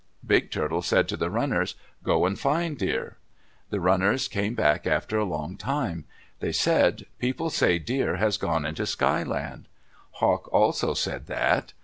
[0.25, 3.17] Big Turtle said to the runners, "Go find Deer."
[3.69, 6.05] The runners came back after a long time.
[6.39, 9.67] They said, "People say Deer has gone into Sky Land."
[10.13, 11.73] Hawk also said that.